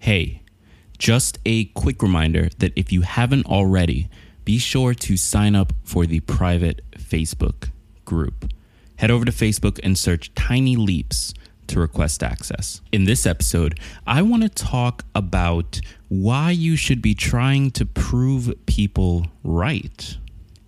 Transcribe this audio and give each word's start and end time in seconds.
Hey, 0.00 0.40
just 0.96 1.38
a 1.44 1.66
quick 1.66 2.02
reminder 2.02 2.48
that 2.56 2.72
if 2.74 2.90
you 2.90 3.02
haven't 3.02 3.44
already, 3.44 4.08
be 4.46 4.56
sure 4.56 4.94
to 4.94 5.16
sign 5.18 5.54
up 5.54 5.74
for 5.84 6.06
the 6.06 6.20
private 6.20 6.80
Facebook 6.96 7.68
group. 8.06 8.50
Head 8.96 9.10
over 9.10 9.26
to 9.26 9.30
Facebook 9.30 9.78
and 9.82 9.98
search 9.98 10.34
Tiny 10.34 10.74
Leaps 10.74 11.34
to 11.66 11.78
request 11.78 12.22
access. 12.22 12.80
In 12.92 13.04
this 13.04 13.26
episode, 13.26 13.78
I 14.06 14.22
want 14.22 14.42
to 14.42 14.48
talk 14.48 15.04
about 15.14 15.82
why 16.08 16.50
you 16.50 16.76
should 16.76 17.02
be 17.02 17.14
trying 17.14 17.70
to 17.72 17.84
prove 17.84 18.54
people 18.64 19.26
right. 19.44 20.16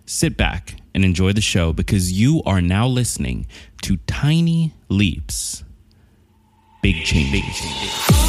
Sit 0.05 0.37
back 0.37 0.75
and 0.93 1.03
enjoy 1.03 1.33
the 1.33 1.41
show 1.41 1.73
because 1.73 2.11
you 2.11 2.43
are 2.45 2.61
now 2.61 2.85
listening 2.85 3.47
to 3.81 3.97
Tiny 4.05 4.73
Leaps. 4.89 5.63
Big 6.83 7.03
change. 7.03 7.31
Big 7.31 7.43
change. 7.45 8.22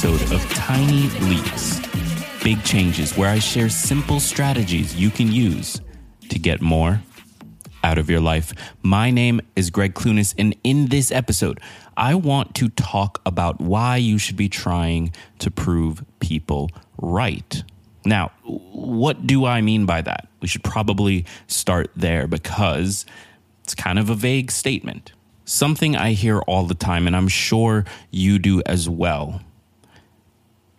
Episode 0.00 0.32
of 0.32 0.48
Tiny 0.50 1.08
Leaps, 1.22 1.80
Big 2.44 2.62
Changes, 2.62 3.16
where 3.16 3.28
I 3.28 3.40
share 3.40 3.68
simple 3.68 4.20
strategies 4.20 4.94
you 4.94 5.10
can 5.10 5.32
use 5.32 5.80
to 6.28 6.38
get 6.38 6.62
more 6.62 7.02
out 7.82 7.98
of 7.98 8.08
your 8.08 8.20
life. 8.20 8.52
My 8.80 9.10
name 9.10 9.40
is 9.56 9.70
Gregg 9.70 9.94
Clunis, 9.94 10.36
and 10.38 10.54
in 10.62 10.86
this 10.86 11.10
episode, 11.10 11.58
I 11.96 12.14
want 12.14 12.54
to 12.54 12.68
talk 12.68 13.20
about 13.26 13.60
why 13.60 13.96
you 13.96 14.18
should 14.18 14.36
be 14.36 14.48
trying 14.48 15.12
to 15.40 15.50
prove 15.50 16.04
people 16.20 16.70
right. 16.98 17.64
Now, 18.04 18.30
what 18.44 19.26
do 19.26 19.46
I 19.46 19.62
mean 19.62 19.84
by 19.84 20.02
that? 20.02 20.28
We 20.40 20.46
should 20.46 20.62
probably 20.62 21.26
start 21.48 21.90
there 21.96 22.28
because 22.28 23.04
it's 23.64 23.74
kind 23.74 23.98
of 23.98 24.10
a 24.10 24.14
vague 24.14 24.52
statement. 24.52 25.10
Something 25.44 25.96
I 25.96 26.12
hear 26.12 26.38
all 26.42 26.66
the 26.66 26.74
time, 26.74 27.08
and 27.08 27.16
I'm 27.16 27.26
sure 27.26 27.84
you 28.12 28.38
do 28.38 28.62
as 28.64 28.88
well, 28.88 29.40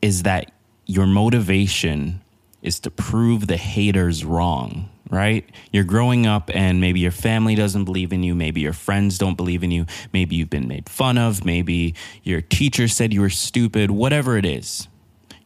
is 0.01 0.23
that 0.23 0.51
your 0.85 1.05
motivation 1.05 2.21
is 2.61 2.79
to 2.81 2.91
prove 2.91 3.47
the 3.47 3.57
haters 3.57 4.25
wrong, 4.25 4.89
right? 5.09 5.49
You're 5.71 5.83
growing 5.83 6.25
up 6.25 6.49
and 6.53 6.81
maybe 6.81 6.99
your 6.99 7.11
family 7.11 7.55
doesn't 7.55 7.85
believe 7.85 8.11
in 8.11 8.23
you, 8.23 8.35
maybe 8.35 8.61
your 8.61 8.73
friends 8.73 9.17
don't 9.17 9.35
believe 9.35 9.63
in 9.63 9.71
you, 9.71 9.85
maybe 10.11 10.35
you've 10.35 10.49
been 10.49 10.67
made 10.67 10.89
fun 10.89 11.17
of, 11.17 11.45
maybe 11.45 11.95
your 12.23 12.41
teacher 12.41 12.87
said 12.87 13.13
you 13.13 13.21
were 13.21 13.29
stupid, 13.29 13.91
whatever 13.91 14.37
it 14.37 14.45
is. 14.45 14.87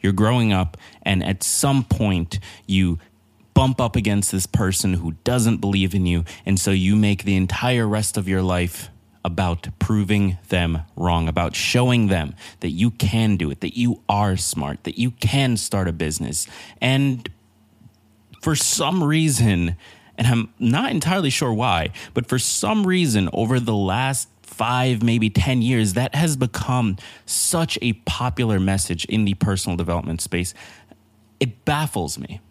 You're 0.01 0.13
growing 0.13 0.51
up 0.51 0.77
and 1.03 1.23
at 1.23 1.43
some 1.43 1.83
point 1.83 2.39
you 2.67 2.99
bump 3.53 3.79
up 3.79 3.95
against 3.95 4.31
this 4.31 4.45
person 4.45 4.95
who 4.95 5.13
doesn't 5.23 5.57
believe 5.57 5.93
in 5.93 6.05
you 6.05 6.25
and 6.45 6.59
so 6.59 6.71
you 6.71 6.95
make 6.95 7.23
the 7.23 7.35
entire 7.35 7.87
rest 7.87 8.17
of 8.17 8.27
your 8.27 8.41
life 8.41 8.89
about 9.25 9.67
proving 9.79 10.37
them 10.49 10.79
wrong, 10.95 11.27
about 11.27 11.55
showing 11.55 12.07
them 12.07 12.35
that 12.59 12.71
you 12.71 12.91
can 12.91 13.37
do 13.37 13.49
it, 13.49 13.61
that 13.61 13.77
you 13.77 14.01
are 14.09 14.35
smart, 14.35 14.83
that 14.83 14.97
you 14.97 15.11
can 15.11 15.55
start 15.55 15.87
a 15.87 15.93
business. 15.93 16.47
And 16.81 17.29
for 18.41 18.55
some 18.55 19.03
reason, 19.03 19.77
and 20.17 20.27
I'm 20.27 20.53
not 20.59 20.91
entirely 20.91 21.29
sure 21.29 21.53
why, 21.53 21.91
but 22.13 22.27
for 22.27 22.37
some 22.37 22.85
reason, 22.85 23.29
over 23.31 23.59
the 23.59 23.75
last 23.75 24.27
five, 24.41 25.01
maybe 25.01 25.29
10 25.29 25.61
years, 25.61 25.93
that 25.93 26.13
has 26.13 26.35
become 26.35 26.97
such 27.25 27.79
a 27.81 27.93
popular 27.93 28.59
message 28.59 29.05
in 29.05 29.25
the 29.25 29.33
personal 29.35 29.77
development 29.77 30.21
space. 30.21 30.53
It 31.39 31.65
baffles 31.65 32.19
me. 32.19 32.41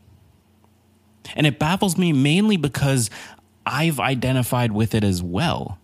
And 1.36 1.46
it 1.46 1.58
baffles 1.58 1.96
me 1.96 2.12
mainly 2.12 2.56
because 2.56 3.10
I've 3.64 4.00
identified 4.00 4.72
with 4.72 4.94
it 4.94 5.04
as 5.04 5.22
well 5.22 5.78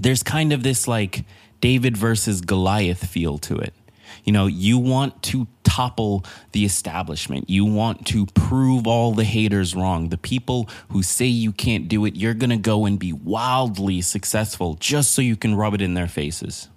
there's 0.00 0.22
kind 0.22 0.52
of 0.52 0.62
this 0.62 0.88
like 0.88 1.24
David 1.60 1.96
versus 1.96 2.40
Goliath 2.40 3.06
feel 3.06 3.38
to 3.38 3.58
it. 3.58 3.74
You 4.24 4.32
know, 4.32 4.46
you 4.46 4.78
want 4.78 5.22
to 5.24 5.46
topple 5.62 6.24
the 6.52 6.64
establishment. 6.64 7.48
You 7.48 7.64
want 7.64 8.06
to 8.08 8.26
prove 8.26 8.86
all 8.86 9.12
the 9.12 9.24
haters 9.24 9.74
wrong. 9.74 10.08
The 10.08 10.18
people 10.18 10.68
who 10.88 11.02
say 11.02 11.26
you 11.26 11.52
can't 11.52 11.88
do 11.88 12.04
it, 12.04 12.16
you're 12.16 12.34
going 12.34 12.50
to 12.50 12.56
go 12.56 12.86
and 12.86 12.98
be 12.98 13.12
wildly 13.12 14.00
successful 14.00 14.74
just 14.74 15.12
so 15.12 15.22
you 15.22 15.36
can 15.36 15.54
rub 15.54 15.74
it 15.74 15.80
in 15.80 15.94
their 15.94 16.08
faces. 16.08 16.68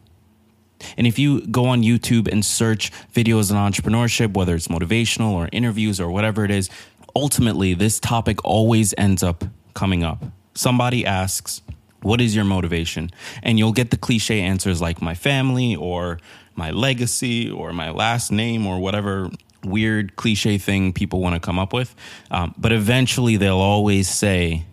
And 0.97 1.07
if 1.07 1.17
you 1.17 1.45
go 1.47 1.65
on 1.65 1.81
YouTube 1.81 2.27
and 2.31 2.45
search 2.45 2.91
videos 3.13 3.53
on 3.53 3.71
entrepreneurship, 3.71 4.33
whether 4.33 4.53
it's 4.53 4.67
motivational 4.67 5.31
or 5.31 5.49
interviews 5.51 5.99
or 5.99 6.11
whatever 6.11 6.45
it 6.45 6.51
is, 6.51 6.69
ultimately 7.15 7.73
this 7.73 7.99
topic 7.99 8.43
always 8.43 8.93
ends 8.97 9.23
up 9.23 9.43
coming 9.73 10.03
up. 10.03 10.23
Somebody 10.53 11.05
asks, 11.05 11.61
what 12.03 12.21
is 12.21 12.35
your 12.35 12.45
motivation? 12.45 13.09
And 13.41 13.57
you'll 13.57 13.73
get 13.73 13.91
the 13.91 13.97
cliche 13.97 14.41
answers 14.41 14.81
like 14.81 15.01
my 15.01 15.15
family 15.15 15.75
or 15.75 16.19
my 16.55 16.71
legacy 16.71 17.49
or 17.49 17.73
my 17.73 17.89
last 17.89 18.31
name 18.31 18.67
or 18.67 18.79
whatever 18.79 19.29
weird 19.63 20.15
cliche 20.15 20.57
thing 20.57 20.93
people 20.93 21.21
want 21.21 21.35
to 21.35 21.39
come 21.39 21.57
up 21.57 21.73
with. 21.73 21.95
Um, 22.29 22.53
but 22.57 22.71
eventually 22.71 23.37
they'll 23.37 23.55
always 23.55 24.09
say, 24.09 24.65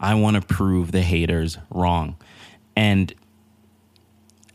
I 0.00 0.14
want 0.14 0.36
to 0.36 0.42
prove 0.42 0.92
the 0.92 1.02
haters 1.02 1.58
wrong. 1.70 2.16
And 2.76 3.14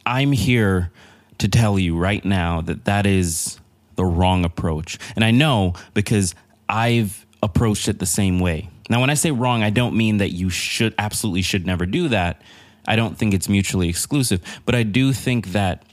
I'm 0.05 0.31
here 0.31 0.91
to 1.37 1.47
tell 1.47 1.79
you 1.79 1.97
right 1.97 2.23
now 2.25 2.61
that 2.61 2.85
that 2.85 3.05
is 3.05 3.59
the 3.95 4.05
wrong 4.05 4.43
approach. 4.45 4.97
And 5.15 5.23
I 5.23 5.31
know 5.31 5.73
because 5.93 6.35
I've 6.67 7.25
approached 7.41 7.87
it 7.87 7.99
the 7.99 8.05
same 8.05 8.39
way. 8.39 8.69
Now, 8.89 8.99
when 8.99 9.11
I 9.11 9.13
say 9.13 9.31
wrong, 9.31 9.61
I 9.61 9.69
don't 9.69 9.95
mean 9.95 10.17
that 10.17 10.31
you 10.31 10.49
should 10.49 10.95
absolutely 10.97 11.43
should 11.43 11.65
never 11.65 11.85
do 11.85 12.09
that. 12.09 12.41
I 12.87 12.95
don't 12.95 13.17
think 13.17 13.35
it's 13.35 13.47
mutually 13.47 13.87
exclusive, 13.87 14.41
but 14.65 14.73
I 14.73 14.83
do 14.83 15.13
think 15.13 15.47
that 15.47 15.83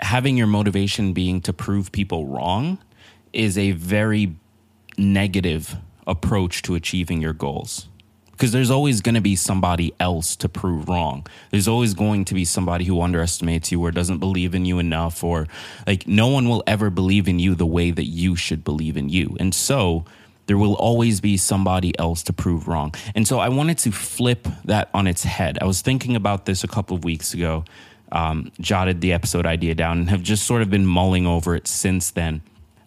having 0.00 0.36
your 0.36 0.46
motivation 0.46 1.14
being 1.14 1.40
to 1.40 1.52
prove 1.52 1.90
people 1.90 2.26
wrong 2.26 2.78
is 3.32 3.56
a 3.56 3.72
very 3.72 4.36
negative 4.98 5.76
approach 6.06 6.62
to 6.62 6.74
achieving 6.74 7.22
your 7.22 7.32
goals. 7.32 7.88
Because 8.32 8.52
there's 8.52 8.70
always 8.70 9.00
going 9.00 9.16
to 9.16 9.20
be 9.20 9.34
somebody 9.34 9.92
else 9.98 10.36
to 10.36 10.48
prove 10.48 10.88
wrong. 10.88 11.26
There's 11.50 11.66
always 11.66 11.94
going 11.94 12.24
to 12.26 12.34
be 12.34 12.44
somebody 12.44 12.84
who 12.84 13.00
underestimates 13.00 13.72
you 13.72 13.82
or 13.82 13.90
doesn't 13.90 14.18
believe 14.18 14.54
in 14.54 14.64
you 14.64 14.78
enough, 14.78 15.24
or 15.24 15.48
like 15.88 16.06
no 16.06 16.28
one 16.28 16.48
will 16.48 16.62
ever 16.64 16.88
believe 16.88 17.26
in 17.26 17.40
you 17.40 17.56
the 17.56 17.66
way 17.66 17.90
that 17.90 18.04
you 18.04 18.36
should 18.36 18.62
believe 18.62 18.96
in 18.96 19.08
you. 19.08 19.36
And 19.40 19.52
so, 19.52 20.04
There 20.48 20.58
will 20.58 20.74
always 20.74 21.20
be 21.20 21.36
somebody 21.36 21.96
else 21.98 22.22
to 22.24 22.32
prove 22.32 22.66
wrong. 22.66 22.94
And 23.14 23.28
so 23.28 23.38
I 23.38 23.50
wanted 23.50 23.78
to 23.78 23.92
flip 23.92 24.48
that 24.64 24.88
on 24.94 25.06
its 25.06 25.22
head. 25.22 25.58
I 25.60 25.66
was 25.66 25.82
thinking 25.82 26.16
about 26.16 26.46
this 26.46 26.64
a 26.64 26.68
couple 26.68 26.96
of 26.96 27.04
weeks 27.04 27.34
ago, 27.34 27.64
um, 28.10 28.50
jotted 28.58 29.02
the 29.02 29.12
episode 29.12 29.44
idea 29.44 29.74
down, 29.74 29.98
and 29.98 30.10
have 30.10 30.22
just 30.22 30.46
sort 30.46 30.62
of 30.62 30.70
been 30.70 30.86
mulling 30.86 31.26
over 31.26 31.54
it 31.54 31.68
since 31.68 32.10
then. 32.10 32.40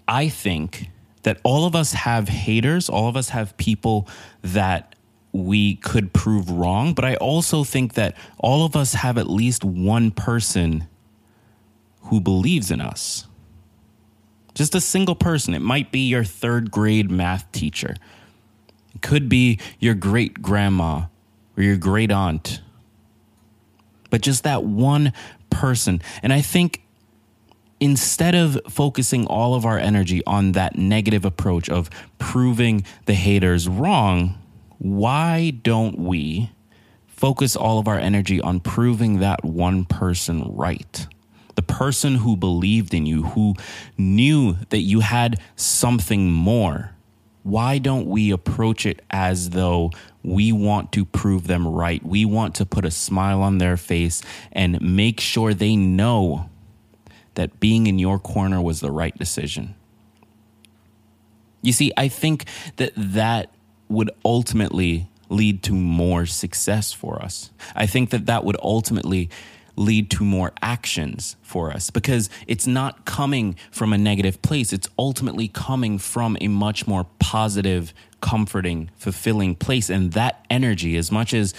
I 0.08 0.28
think 0.28 0.90
that 1.22 1.40
all 1.44 1.66
of 1.66 1.76
us 1.76 1.94
have 1.94 2.28
haters, 2.28 2.90
all 2.90 3.08
of 3.08 3.16
us 3.16 3.30
have 3.30 3.56
people 3.58 4.08
that 4.42 4.96
we 5.32 5.76
could 5.76 6.14
prove 6.14 6.50
wrong, 6.50 6.96
but 6.96 7.06
I 7.06 7.14
also 7.16 7.64
think 7.64 7.94
that 7.94 8.18
all 8.40 8.66
of 8.66 8.76
us 8.76 8.96
have 8.96 9.20
at 9.20 9.30
least 9.30 9.64
one 9.64 10.10
person 10.10 10.88
who 12.06 12.20
believes 12.20 12.72
in 12.72 12.82
us. 12.82 13.28
Just 14.62 14.76
a 14.76 14.80
single 14.80 15.16
person. 15.16 15.56
It 15.56 15.62
might 15.64 15.92
be 15.92 16.02
your 16.02 16.24
third 16.24 16.70
grade 16.70 17.10
math 17.10 17.52
teacher. 17.52 17.96
It 18.94 19.02
could 19.02 19.28
be 19.28 19.58
your 19.80 19.96
great 19.96 20.40
grandma 20.40 21.06
or 21.58 21.64
your 21.64 21.78
great 21.78 22.12
aunt. 22.12 22.62
But 24.12 24.22
just 24.22 24.44
that 24.44 24.64
one 24.64 25.14
person. 25.50 26.00
And 26.22 26.32
I 26.32 26.42
think 26.42 26.84
instead 27.80 28.36
of 28.36 28.60
focusing 28.70 29.26
all 29.26 29.56
of 29.56 29.66
our 29.66 29.80
energy 29.80 30.22
on 30.28 30.52
that 30.52 30.76
negative 30.78 31.26
approach 31.26 31.68
of 31.68 31.90
proving 32.20 32.86
the 33.08 33.16
haters 33.16 33.68
wrong, 33.68 34.38
why 34.78 35.50
don't 35.64 35.98
we 35.98 36.52
focus 37.08 37.56
all 37.56 37.80
of 37.80 37.88
our 37.88 37.98
energy 37.98 38.40
on 38.40 38.60
proving 38.60 39.22
that 39.22 39.44
one 39.44 39.86
person 39.86 40.56
right? 40.56 41.08
The 41.62 41.74
person 41.74 42.16
who 42.16 42.36
believed 42.36 42.92
in 42.92 43.06
you, 43.06 43.22
who 43.22 43.54
knew 43.96 44.56
that 44.70 44.80
you 44.80 45.02
had 45.02 45.40
something 45.56 46.32
more. 46.32 46.90
Why 47.44 47.78
don't 47.78 48.08
we 48.08 48.32
approach 48.32 48.88
it 48.88 49.04
as 49.12 49.52
though 49.52 49.92
we 50.24 50.52
want 50.52 50.92
to 50.94 51.06
prove 51.06 51.46
them 51.46 51.68
right? 51.68 52.04
We 52.04 52.26
want 52.26 52.56
to 52.56 52.66
put 52.66 52.84
a 52.84 52.90
smile 52.90 53.44
on 53.44 53.60
their 53.60 53.78
face 53.78 54.24
and 54.52 54.82
make 54.82 55.20
sure 55.20 55.54
they 55.54 55.76
know 55.76 56.50
that 57.36 57.60
being 57.60 57.86
in 57.86 58.00
your 58.00 58.18
corner 58.18 58.60
was 58.60 58.80
the 58.80 58.90
right 58.90 59.16
decision. 59.16 59.76
You 61.62 61.74
see, 61.74 61.92
I 61.96 62.08
think 62.08 62.46
that 62.78 62.94
that 62.96 63.52
would 63.88 64.10
ultimately 64.26 65.12
lead 65.30 65.62
to 65.64 65.74
more 65.74 66.26
success 66.26 66.92
for 66.92 67.22
us. 67.22 67.52
I 67.76 67.86
think 67.86 68.10
that 68.10 68.26
that 68.26 68.44
would 68.46 68.58
ultimately 68.64 69.30
lead 69.82 70.10
to 70.12 70.24
more 70.24 70.54
actions 70.62 71.36
for 71.42 71.72
us 71.72 71.90
because 71.90 72.30
it's 72.48 72.68
not 72.68 73.06
coming 73.06 73.56
from 73.72 73.94
a 73.94 73.98
negative 73.98 74.42
place. 74.42 74.72
It's 74.72 74.88
ultimately 74.98 75.48
coming 75.48 75.98
from 75.98 76.38
a 76.40 76.48
much 76.48 76.88
more 76.88 77.06
positive, 77.20 77.94
comforting, 78.22 78.90
fulfilling 78.96 79.56
place. 79.56 79.90
And 79.90 80.14
that 80.14 80.46
energy, 80.50 80.96
as 80.98 81.12
much 81.12 81.34
as 81.34 81.54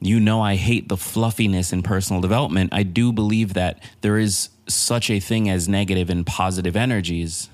you 0.00 0.20
know, 0.20 0.40
I 0.40 0.56
hate 0.56 0.88
the 0.88 0.96
fluffiness 0.96 1.72
in 1.72 1.82
personal 1.82 2.20
development, 2.20 2.70
I 2.72 2.84
do 2.84 3.12
believe 3.12 3.54
that 3.54 3.82
there 4.00 4.18
is 4.18 4.50
such 4.68 5.10
a 5.10 5.18
thing 5.18 5.48
as 5.48 5.68
negative 5.68 6.08
and 6.10 6.24
positive 6.24 6.76
energies. 6.76 7.48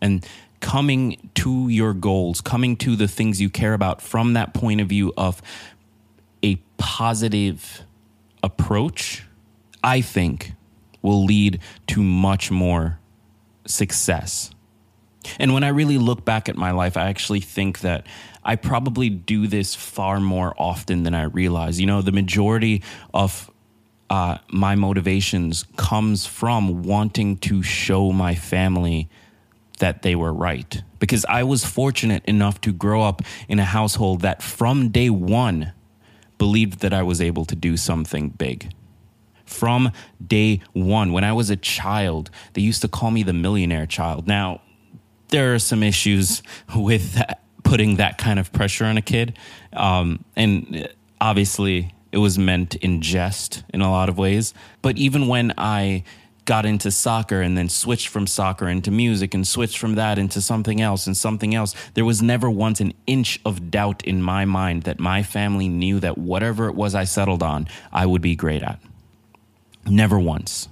And 0.00 0.26
coming 0.60 1.30
to 1.34 1.68
your 1.68 1.94
goals, 1.94 2.40
coming 2.40 2.76
to 2.76 2.94
the 2.94 3.08
things 3.08 3.40
you 3.40 3.50
care 3.50 3.74
about 3.74 4.00
from 4.00 4.34
that 4.34 4.54
point 4.54 4.80
of 4.80 4.88
view 4.88 5.12
of 5.16 5.42
a 6.42 6.56
positive 6.76 7.82
approach, 8.42 9.24
I 9.82 10.00
think 10.00 10.52
will 11.00 11.24
lead 11.24 11.60
to 11.88 12.02
much 12.02 12.50
more 12.50 12.98
success. 13.66 14.50
And 15.38 15.54
when 15.54 15.64
I 15.64 15.68
really 15.68 15.98
look 15.98 16.24
back 16.24 16.48
at 16.48 16.56
my 16.56 16.72
life, 16.72 16.96
I 16.96 17.08
actually 17.08 17.40
think 17.40 17.80
that 17.80 18.06
I 18.44 18.56
probably 18.56 19.08
do 19.08 19.46
this 19.46 19.74
far 19.74 20.18
more 20.20 20.54
often 20.58 21.04
than 21.04 21.14
I 21.14 21.24
realize. 21.24 21.80
You 21.80 21.86
know, 21.86 22.02
the 22.02 22.12
majority 22.12 22.82
of 23.14 23.50
uh, 24.10 24.38
my 24.48 24.74
motivations 24.74 25.64
comes 25.76 26.26
from 26.26 26.82
wanting 26.82 27.36
to 27.38 27.62
show 27.62 28.12
my 28.12 28.34
family 28.34 29.08
that 29.78 30.02
they 30.02 30.14
were 30.14 30.32
right. 30.32 30.82
Because 30.98 31.24
I 31.28 31.44
was 31.44 31.64
fortunate 31.64 32.24
enough 32.26 32.60
to 32.62 32.72
grow 32.72 33.02
up 33.02 33.22
in 33.48 33.58
a 33.58 33.64
household 33.64 34.20
that 34.20 34.42
from 34.42 34.90
day 34.90 35.10
one 35.10 35.72
believed 36.42 36.80
that 36.80 36.92
I 36.92 37.04
was 37.04 37.20
able 37.20 37.44
to 37.44 37.54
do 37.54 37.76
something 37.76 38.30
big. 38.30 38.74
From 39.44 39.92
day 40.26 40.60
one, 40.72 41.12
when 41.12 41.22
I 41.22 41.32
was 41.32 41.50
a 41.50 41.56
child, 41.56 42.30
they 42.54 42.62
used 42.62 42.82
to 42.82 42.88
call 42.88 43.12
me 43.12 43.22
the 43.22 43.32
millionaire 43.32 43.86
child. 43.86 44.26
Now, 44.26 44.60
there 45.28 45.54
are 45.54 45.60
some 45.60 45.84
issues 45.84 46.42
with 46.74 47.14
that, 47.14 47.44
putting 47.62 47.94
that 47.98 48.18
kind 48.18 48.40
of 48.40 48.52
pressure 48.52 48.86
on 48.86 48.96
a 48.96 49.02
kid. 49.02 49.38
Um, 49.72 50.24
and 50.34 50.88
obviously, 51.20 51.94
it 52.10 52.18
was 52.18 52.40
meant 52.40 52.74
in 52.74 53.02
jest 53.02 53.62
in 53.72 53.80
a 53.80 53.88
lot 53.88 54.08
of 54.08 54.18
ways. 54.18 54.52
But 54.82 54.98
even 54.98 55.28
when 55.28 55.54
I 55.56 56.02
got 56.44 56.66
into 56.66 56.90
soccer 56.90 57.40
and 57.40 57.56
then 57.56 57.68
switched 57.68 58.08
from 58.08 58.26
soccer 58.26 58.68
into 58.68 58.90
music 58.90 59.34
and 59.34 59.46
switched 59.46 59.78
from 59.78 59.94
that 59.94 60.18
into 60.18 60.40
something 60.40 60.80
else 60.80 61.06
and 61.06 61.16
something 61.16 61.54
else. 61.54 61.74
There 61.94 62.04
was 62.04 62.20
never 62.20 62.50
once 62.50 62.80
an 62.80 62.94
inch 63.06 63.40
of 63.44 63.70
doubt 63.70 64.04
in 64.04 64.22
my 64.22 64.44
mind 64.44 64.82
that 64.82 64.98
my 64.98 65.22
family 65.22 65.68
knew 65.68 66.00
that 66.00 66.18
whatever 66.18 66.68
it 66.68 66.74
was 66.74 66.94
I 66.94 67.04
settled 67.04 67.42
on, 67.42 67.68
I 67.92 68.06
would 68.06 68.22
be 68.22 68.34
great 68.34 68.62
at. 68.62 68.80
Never 69.86 70.18
once. 70.18 70.68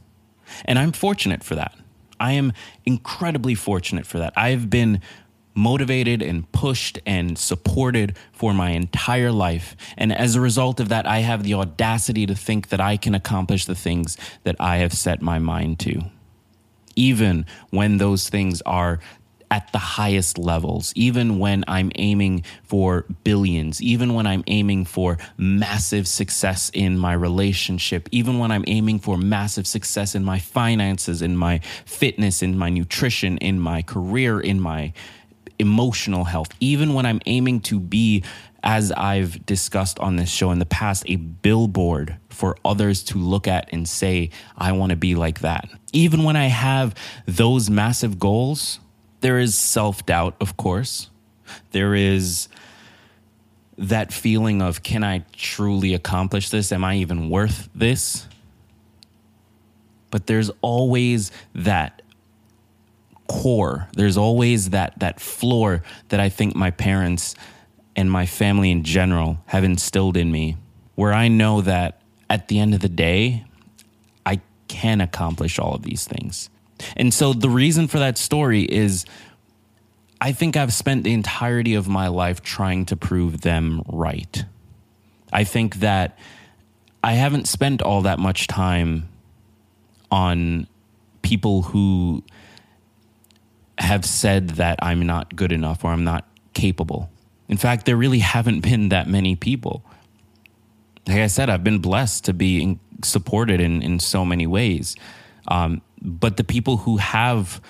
And 0.64 0.78
I'm 0.78 0.92
fortunate 0.92 1.44
for 1.44 1.54
that. 1.54 1.76
I 2.18 2.32
am 2.32 2.52
incredibly 2.84 3.54
fortunate 3.54 4.06
for 4.06 4.18
that. 4.18 4.32
I've 4.36 4.68
been 4.68 5.00
motivated 5.54 6.22
and 6.22 6.50
pushed 6.52 6.98
and 7.04 7.38
supported 7.38 8.16
for 8.32 8.54
my 8.54 8.70
entire 8.70 9.32
life. 9.32 9.76
And 9.96 10.12
as 10.12 10.34
a 10.34 10.40
result 10.40 10.80
of 10.80 10.88
that, 10.88 11.06
I 11.06 11.18
have 11.18 11.42
the 11.42 11.54
audacity 11.54 12.26
to 12.26 12.34
think 12.34 12.68
that 12.68 12.80
I 12.80 12.96
can 12.96 13.14
accomplish 13.14 13.66
the 13.66 13.74
things 13.74 14.16
that 14.44 14.56
I 14.60 14.78
have 14.78 14.92
set 14.92 15.22
my 15.22 15.38
mind 15.38 15.78
to. 15.80 16.02
Even 16.96 17.46
when 17.70 17.98
those 17.98 18.28
things 18.28 18.62
are 18.62 19.00
at 19.50 19.72
the 19.72 19.78
highest 19.78 20.38
levels, 20.38 20.92
even 20.94 21.38
when 21.40 21.64
I'm 21.66 21.90
aiming 21.96 22.44
for 22.62 23.04
billions, 23.24 23.82
even 23.82 24.14
when 24.14 24.26
I'm 24.26 24.44
aiming 24.46 24.84
for 24.84 25.18
massive 25.36 26.06
success 26.06 26.70
in 26.72 26.96
my 26.96 27.14
relationship, 27.14 28.08
even 28.12 28.38
when 28.38 28.52
I'm 28.52 28.64
aiming 28.68 29.00
for 29.00 29.18
massive 29.18 29.66
success 29.66 30.14
in 30.14 30.24
my 30.24 30.38
finances, 30.38 31.20
in 31.20 31.36
my 31.36 31.58
fitness, 31.84 32.42
in 32.42 32.56
my 32.56 32.70
nutrition, 32.70 33.38
in 33.38 33.58
my 33.58 33.82
career, 33.82 34.38
in 34.38 34.60
my 34.60 34.92
emotional 35.60 36.24
health, 36.24 36.48
even 36.58 36.94
when 36.94 37.06
I'm 37.06 37.20
aiming 37.26 37.60
to 37.62 37.78
be, 37.78 38.24
as 38.62 38.90
I've 38.92 39.44
discussed 39.46 39.98
on 40.00 40.16
this 40.16 40.28
show 40.30 40.50
in 40.50 40.58
the 40.58 40.66
past, 40.66 41.04
a 41.06 41.16
billboard 41.16 42.16
for 42.28 42.56
others 42.64 43.04
to 43.04 43.18
look 43.18 43.46
at 43.46 43.68
and 43.72 43.88
say, 43.88 44.30
I 44.56 44.72
want 44.72 44.90
to 44.90 44.96
be 44.96 45.14
like 45.14 45.40
that. 45.40 45.68
Even 45.92 46.24
when 46.24 46.36
I 46.36 46.46
have 46.46 46.94
those 47.26 47.70
massive 47.70 48.18
goals, 48.18 48.80
there 49.20 49.38
is 49.38 49.56
self 49.56 50.04
doubt, 50.06 50.34
of 50.40 50.56
course. 50.56 51.10
There 51.72 51.94
is 51.94 52.48
that 53.76 54.12
feeling 54.12 54.62
of, 54.62 54.82
can 54.82 55.02
I 55.02 55.24
truly 55.32 55.94
accomplish 55.94 56.50
this? 56.50 56.70
Am 56.72 56.84
I 56.84 56.96
even 56.96 57.30
worth 57.30 57.68
this? 57.74 58.26
But 60.10 60.26
there's 60.26 60.50
always 60.60 61.30
that 61.54 62.02
core. 63.30 63.88
There's 63.92 64.16
always 64.16 64.70
that 64.70 64.98
that 64.98 65.20
floor 65.20 65.84
that 66.08 66.18
I 66.18 66.28
think 66.28 66.56
my 66.56 66.72
parents 66.72 67.36
and 67.94 68.10
my 68.10 68.26
family 68.26 68.72
in 68.72 68.82
general 68.82 69.38
have 69.46 69.62
instilled 69.62 70.16
in 70.16 70.32
me 70.32 70.56
where 70.96 71.12
I 71.12 71.28
know 71.28 71.60
that 71.60 72.02
at 72.28 72.48
the 72.48 72.58
end 72.58 72.74
of 72.74 72.80
the 72.80 72.88
day 72.88 73.44
I 74.26 74.40
can 74.66 75.00
accomplish 75.00 75.60
all 75.60 75.74
of 75.74 75.82
these 75.82 76.06
things. 76.06 76.50
And 76.96 77.14
so 77.14 77.32
the 77.32 77.48
reason 77.48 77.86
for 77.86 78.00
that 78.00 78.18
story 78.18 78.62
is 78.62 79.04
I 80.20 80.32
think 80.32 80.56
I've 80.56 80.72
spent 80.72 81.04
the 81.04 81.12
entirety 81.12 81.74
of 81.74 81.88
my 81.88 82.08
life 82.08 82.42
trying 82.42 82.84
to 82.86 82.96
prove 82.96 83.42
them 83.42 83.82
right. 83.86 84.44
I 85.32 85.44
think 85.44 85.76
that 85.76 86.18
I 87.04 87.12
haven't 87.12 87.46
spent 87.46 87.80
all 87.80 88.02
that 88.02 88.18
much 88.18 88.48
time 88.48 89.08
on 90.10 90.66
people 91.22 91.62
who 91.62 92.24
have 93.80 94.04
said 94.04 94.50
that 94.50 94.78
I'm 94.82 95.06
not 95.06 95.34
good 95.34 95.52
enough 95.52 95.84
or 95.84 95.90
I'm 95.90 96.04
not 96.04 96.28
capable. 96.52 97.10
In 97.48 97.56
fact, 97.56 97.86
there 97.86 97.96
really 97.96 98.20
haven't 98.20 98.60
been 98.60 98.90
that 98.90 99.08
many 99.08 99.34
people. 99.34 99.84
Like 101.08 101.18
I 101.18 101.26
said, 101.26 101.50
I've 101.50 101.64
been 101.64 101.80
blessed 101.80 102.24
to 102.26 102.32
be 102.32 102.78
supported 103.02 103.60
in, 103.60 103.82
in 103.82 103.98
so 103.98 104.24
many 104.24 104.46
ways. 104.46 104.94
Um, 105.48 105.82
but 106.00 106.36
the 106.36 106.44
people 106.44 106.76
who 106.78 106.98
have 106.98 107.60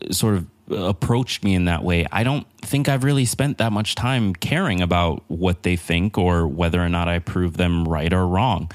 uh, 0.00 0.12
sort 0.12 0.36
of 0.36 0.46
approached 0.70 1.44
me 1.44 1.54
in 1.54 1.66
that 1.66 1.82
way, 1.82 2.06
I 2.10 2.24
don't 2.24 2.46
think 2.60 2.88
I've 2.88 3.04
really 3.04 3.24
spent 3.24 3.58
that 3.58 3.72
much 3.72 3.94
time 3.94 4.34
caring 4.34 4.80
about 4.80 5.22
what 5.28 5.64
they 5.64 5.76
think 5.76 6.16
or 6.16 6.46
whether 6.46 6.80
or 6.80 6.88
not 6.88 7.08
I 7.08 7.18
prove 7.18 7.56
them 7.56 7.86
right 7.86 8.12
or 8.12 8.26
wrong. 8.26 8.70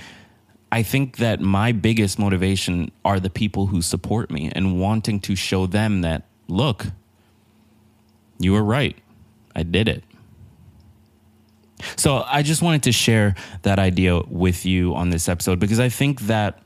I 0.71 0.83
think 0.83 1.17
that 1.17 1.39
my 1.39 1.71
biggest 1.71 2.19
motivation 2.19 2.91
are 3.05 3.19
the 3.19 3.29
people 3.29 3.67
who 3.67 3.81
support 3.81 4.29
me 4.29 4.51
and 4.53 4.79
wanting 4.79 5.21
to 5.21 5.35
show 5.35 5.65
them 5.65 6.01
that 6.01 6.23
look, 6.47 6.85
you 8.39 8.53
were 8.53 8.63
right. 8.63 8.95
I 9.55 9.63
did 9.63 9.87
it. 9.87 10.03
So 11.95 12.23
I 12.25 12.41
just 12.41 12.61
wanted 12.61 12.83
to 12.83 12.91
share 12.91 13.35
that 13.61 13.79
idea 13.79 14.19
with 14.19 14.65
you 14.65 14.95
on 14.95 15.09
this 15.09 15.29
episode 15.29 15.59
because 15.59 15.79
I 15.79 15.89
think 15.89 16.21
that 16.21 16.59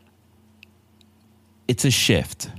it's 1.67 1.85
a 1.85 1.91
shift. 1.91 2.49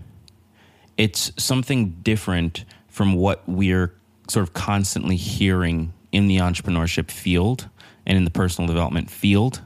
It's 0.97 1.33
something 1.43 1.91
different 2.03 2.65
from 2.89 3.15
what 3.15 3.43
we're 3.47 3.95
sort 4.29 4.43
of 4.43 4.55
constantly 4.55 5.17
hearing 5.17 5.93
in 6.13 6.29
the 6.29 6.39
entrepreneurship 6.39 7.11
field 7.11 7.69
and 8.07 8.17
in 8.17 8.25
the 8.25 8.31
personal 8.31 8.69
development 8.69 9.11
field. 9.11 9.63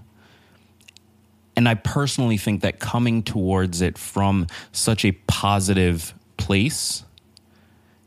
And 1.57 1.69
I 1.69 1.75
personally 1.75 2.37
think 2.37 2.61
that 2.63 2.79
coming 2.79 3.23
towards 3.23 3.81
it 3.81 3.99
from 3.99 4.47
such 4.73 5.05
a 5.05 5.13
positive 5.13 6.15
place 6.37 7.05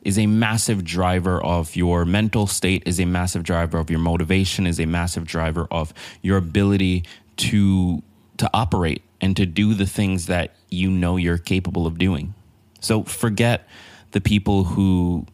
is 0.10 0.18
a 0.18 0.26
massive 0.26 0.84
driver 0.84 1.42
of 1.42 1.76
your 1.76 2.04
mental 2.04 2.48
state, 2.48 2.82
is 2.88 3.00
a 3.00 3.06
massive 3.06 3.44
driver 3.44 3.78
of 3.78 3.92
your 3.92 4.00
motivation, 4.00 4.66
is 4.66 4.80
a 4.80 4.86
massive 4.88 5.24
driver 5.24 5.68
of 5.70 5.94
your 6.24 6.38
ability 6.38 7.04
to 7.38 8.02
to 8.38 8.50
operate 8.54 9.04
and 9.22 9.38
to 9.38 9.46
do 9.46 9.76
the 9.76 9.86
things 9.86 10.26
that 10.26 10.56
you 10.70 10.90
know 10.90 11.16
you're 11.16 11.38
capable 11.38 11.86
of 11.86 12.00
doing. 12.00 12.34
So 12.80 13.04
forget 13.04 13.68
the 14.12 14.22
people 14.22 14.64
who 14.64 15.28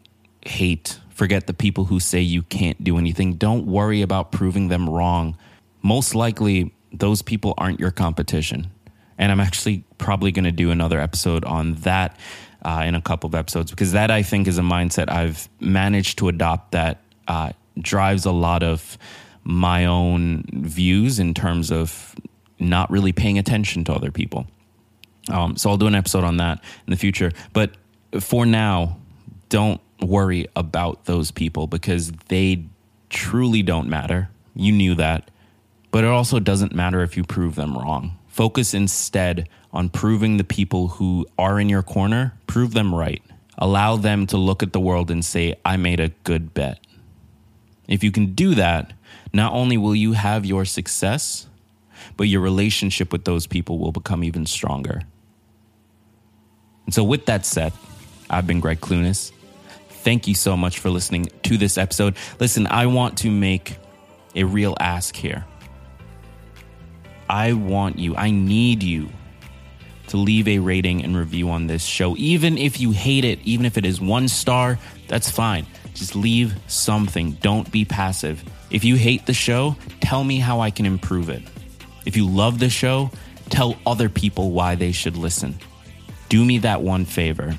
hate, 0.44 0.98
forget 1.08 1.46
the 1.46 1.54
people 1.54 1.84
who 1.86 1.98
say 1.98 2.20
you 2.20 2.42
can't 2.42 2.82
do 2.84 2.98
anything. 2.98 3.34
Don't 3.34 3.64
worry 3.64 4.02
about 4.02 4.30
proving 4.30 4.68
them 4.68 4.90
wrong. 4.90 5.38
Most 5.82 6.14
likely 6.14 6.74
those 6.92 7.22
people 7.22 7.54
aren't 7.56 7.80
your 7.80 7.92
competition. 7.92 8.70
And 9.16 9.32
I'm 9.32 9.40
actually 9.40 9.84
probably 9.96 10.32
going 10.32 10.44
to 10.44 10.52
do 10.52 10.70
another 10.70 11.00
episode 11.00 11.44
on 11.46 11.76
that 11.76 12.18
uh, 12.66 12.82
in 12.84 12.96
a 12.96 13.00
couple 13.00 13.28
of 13.28 13.34
episodes 13.34 13.70
because 13.70 13.92
that 13.92 14.10
I 14.10 14.22
think 14.22 14.48
is 14.48 14.58
a 14.58 14.62
mindset 14.62 15.08
I've 15.08 15.48
managed 15.60 16.18
to 16.18 16.28
adopt 16.28 16.72
that 16.72 17.00
uh, 17.28 17.52
drives 17.78 18.26
a 18.26 18.32
lot 18.32 18.64
of 18.64 18.98
my 19.44 19.86
own 19.86 20.44
views 20.52 21.20
in 21.20 21.32
terms 21.32 21.70
of 21.70 22.16
not 22.58 22.90
really 22.90 23.12
paying 23.12 23.38
attention 23.38 23.84
to 23.84 23.92
other 23.92 24.10
people. 24.10 24.48
Um, 25.30 25.56
so 25.56 25.70
I'll 25.70 25.76
do 25.76 25.86
an 25.86 25.94
episode 25.94 26.24
on 26.24 26.38
that 26.38 26.62
in 26.86 26.90
the 26.90 26.96
future. 26.96 27.30
But 27.52 27.76
for 28.18 28.44
now, 28.44 28.98
don't 29.48 29.80
worry 30.00 30.48
about 30.56 31.04
those 31.04 31.30
people 31.30 31.68
because 31.68 32.10
they 32.28 32.64
truly 33.10 33.62
don't 33.62 33.88
matter. 33.88 34.28
You 34.56 34.72
knew 34.72 34.96
that. 34.96 35.30
But 35.92 36.02
it 36.02 36.08
also 36.08 36.40
doesn't 36.40 36.74
matter 36.74 37.02
if 37.02 37.16
you 37.16 37.22
prove 37.22 37.54
them 37.54 37.78
wrong. 37.78 38.18
Focus 38.26 38.74
instead 38.74 39.48
on 39.76 39.90
proving 39.90 40.38
the 40.38 40.44
people 40.44 40.88
who 40.88 41.26
are 41.38 41.60
in 41.60 41.68
your 41.68 41.82
corner, 41.82 42.32
prove 42.46 42.72
them 42.72 42.94
right. 42.94 43.22
Allow 43.58 43.96
them 43.96 44.26
to 44.28 44.38
look 44.38 44.62
at 44.62 44.72
the 44.72 44.80
world 44.80 45.10
and 45.10 45.22
say, 45.22 45.54
I 45.66 45.76
made 45.76 46.00
a 46.00 46.08
good 46.24 46.54
bet. 46.54 46.80
If 47.86 48.02
you 48.02 48.10
can 48.10 48.32
do 48.32 48.54
that, 48.54 48.94
not 49.34 49.52
only 49.52 49.76
will 49.76 49.94
you 49.94 50.14
have 50.14 50.46
your 50.46 50.64
success, 50.64 51.46
but 52.16 52.24
your 52.24 52.40
relationship 52.40 53.12
with 53.12 53.26
those 53.26 53.46
people 53.46 53.78
will 53.78 53.92
become 53.92 54.24
even 54.24 54.46
stronger. 54.46 55.02
And 56.86 56.94
so, 56.94 57.04
with 57.04 57.26
that 57.26 57.44
said, 57.44 57.74
I've 58.30 58.46
been 58.46 58.60
Gregg 58.60 58.80
Clunis. 58.80 59.30
Thank 59.90 60.26
you 60.26 60.34
so 60.34 60.56
much 60.56 60.78
for 60.78 60.88
listening 60.88 61.26
to 61.42 61.58
this 61.58 61.76
episode. 61.76 62.16
Listen, 62.40 62.66
I 62.66 62.86
want 62.86 63.18
to 63.18 63.30
make 63.30 63.76
a 64.34 64.44
real 64.44 64.74
ask 64.80 65.14
here. 65.14 65.44
I 67.28 67.52
want 67.52 67.98
you, 67.98 68.16
I 68.16 68.30
need 68.30 68.82
you 68.82 69.10
to 70.08 70.16
leave 70.16 70.48
a 70.48 70.58
rating 70.58 71.04
and 71.04 71.16
review 71.16 71.50
on 71.50 71.66
this 71.66 71.84
show. 71.84 72.16
Even 72.16 72.58
if 72.58 72.80
you 72.80 72.92
hate 72.92 73.24
it, 73.24 73.38
even 73.44 73.66
if 73.66 73.76
it 73.76 73.84
is 73.84 74.00
one 74.00 74.28
star, 74.28 74.78
that's 75.08 75.30
fine. 75.30 75.66
Just 75.94 76.14
leave 76.14 76.54
something. 76.66 77.32
Don't 77.40 77.70
be 77.70 77.84
passive. 77.84 78.44
If 78.70 78.84
you 78.84 78.96
hate 78.96 79.26
the 79.26 79.34
show, 79.34 79.76
tell 80.00 80.22
me 80.22 80.38
how 80.38 80.60
I 80.60 80.70
can 80.70 80.86
improve 80.86 81.28
it. 81.28 81.42
If 82.04 82.16
you 82.16 82.28
love 82.28 82.58
the 82.58 82.68
show, 82.68 83.10
tell 83.48 83.76
other 83.86 84.08
people 84.08 84.50
why 84.50 84.74
they 84.74 84.92
should 84.92 85.16
listen. 85.16 85.58
Do 86.28 86.44
me 86.44 86.58
that 86.58 86.82
one 86.82 87.04
favor. 87.04 87.56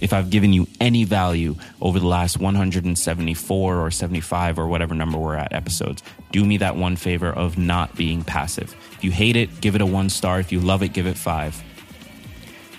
If 0.00 0.12
I've 0.12 0.30
given 0.30 0.52
you 0.52 0.66
any 0.80 1.04
value 1.04 1.56
over 1.80 1.98
the 1.98 2.06
last 2.06 2.38
174 2.38 3.80
or 3.80 3.90
75 3.90 4.58
or 4.58 4.66
whatever 4.66 4.94
number 4.94 5.18
we're 5.18 5.36
at 5.36 5.52
episodes, 5.52 6.02
do 6.30 6.44
me 6.44 6.58
that 6.58 6.76
one 6.76 6.96
favor 6.96 7.30
of 7.30 7.56
not 7.56 7.96
being 7.96 8.22
passive. 8.22 8.74
If 8.92 9.04
you 9.04 9.10
hate 9.10 9.36
it, 9.36 9.60
give 9.60 9.74
it 9.74 9.80
a 9.80 9.86
one 9.86 10.10
star. 10.10 10.40
If 10.40 10.52
you 10.52 10.60
love 10.60 10.82
it, 10.82 10.92
give 10.92 11.06
it 11.06 11.16
five 11.16 11.62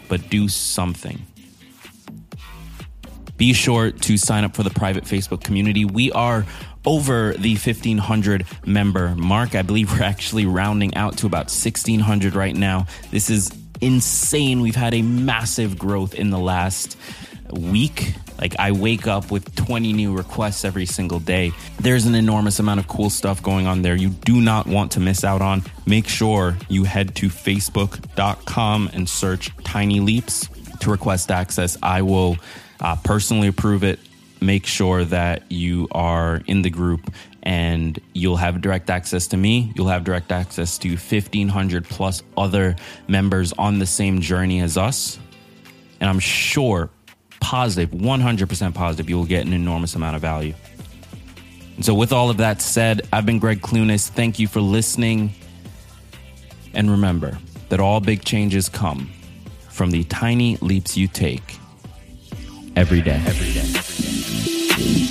but 0.07 0.29
do 0.29 0.47
something. 0.47 1.25
Be 3.37 3.53
sure 3.53 3.91
to 3.91 4.17
sign 4.17 4.43
up 4.43 4.55
for 4.55 4.63
the 4.63 4.69
private 4.69 5.03
Facebook 5.03 5.43
community. 5.43 5.83
We 5.83 6.11
are 6.13 6.45
over 6.85 7.33
the 7.33 7.53
1500 7.53 8.45
member 8.65 9.15
mark. 9.15 9.55
I 9.55 9.61
believe 9.61 9.91
we're 9.91 10.05
actually 10.05 10.45
rounding 10.45 10.95
out 10.95 11.17
to 11.17 11.27
about 11.27 11.45
1600 11.45 12.35
right 12.35 12.55
now. 12.55 12.85
This 13.11 13.29
is 13.29 13.51
insane. 13.81 14.61
We've 14.61 14.75
had 14.75 14.93
a 14.93 15.01
massive 15.01 15.77
growth 15.77 16.13
in 16.13 16.29
the 16.29 16.39
last 16.39 16.97
week. 17.51 18.13
Like 18.39 18.55
I 18.59 18.71
wake 18.71 19.07
up 19.07 19.31
with 19.31 19.55
20 19.55 19.93
new 19.93 20.15
requests 20.15 20.65
every 20.65 20.85
single 20.85 21.19
day. 21.19 21.51
There's 21.79 22.05
an 22.05 22.15
enormous 22.15 22.59
amount 22.59 22.79
of 22.79 22.87
cool 22.87 23.09
stuff 23.09 23.41
going 23.41 23.67
on 23.67 23.81
there 23.81 23.95
you 23.95 24.09
do 24.09 24.41
not 24.41 24.67
want 24.67 24.91
to 24.93 24.99
miss 24.99 25.23
out 25.23 25.41
on. 25.41 25.63
Make 25.85 26.07
sure 26.07 26.57
you 26.69 26.83
head 26.83 27.15
to 27.15 27.27
facebook.com 27.27 28.89
and 28.93 29.07
search 29.07 29.51
Tiny 29.63 29.99
Leaps 29.99 30.49
to 30.79 30.91
request 30.91 31.31
access. 31.31 31.77
I 31.81 32.01
will 32.01 32.37
uh, 32.79 32.95
personally 33.03 33.47
approve 33.47 33.83
it. 33.83 33.99
Make 34.41 34.65
sure 34.65 35.05
that 35.05 35.49
you 35.51 35.87
are 35.91 36.41
in 36.45 36.61
the 36.61 36.69
group 36.69 37.13
and 37.41 37.99
you'll 38.13 38.37
have 38.37 38.61
direct 38.61 38.89
access 38.89 39.27
to 39.27 39.37
me. 39.37 39.71
You'll 39.75 39.87
have 39.87 40.03
direct 40.03 40.31
access 40.31 40.77
to 40.79 40.89
1,500 40.89 41.85
plus 41.85 42.23
other 42.35 42.75
members 43.07 43.53
on 43.53 43.79
the 43.79 43.85
same 43.85 44.21
journey 44.21 44.61
as 44.61 44.77
us. 44.77 45.19
And 45.99 46.09
I'm 46.09 46.19
sure 46.19 46.89
positive, 47.45 47.91
100% 47.91 48.73
positive, 48.73 49.07
you 49.07 49.15
will 49.15 49.25
get 49.25 49.45
an 49.45 49.53
enormous 49.53 49.93
amount 49.93 50.15
of 50.15 50.21
value. 50.23 50.55
And 51.75 51.85
so, 51.85 51.93
with 51.93 52.11
all 52.11 52.31
of 52.31 52.37
that 52.37 52.59
said, 52.59 53.07
I've 53.13 53.25
been 53.27 53.37
Gregg 53.37 53.61
Clunis. 53.61 54.09
Thank 54.09 54.39
you 54.39 54.47
for 54.47 54.61
listening. 54.61 55.31
And 56.73 56.89
remember 56.89 57.37
that 57.69 57.79
all 57.79 57.99
big 57.99 58.25
changes 58.25 58.67
come 58.67 59.11
from 59.69 59.91
the 59.91 60.03
tiny 60.05 60.57
leaps 60.57 60.97
you 60.97 61.07
take 61.07 61.59
every 62.75 63.01
day. 63.01 63.21
Every 63.27 63.53
day. 63.53 63.59
Every 63.59 65.03
day. 65.03 65.04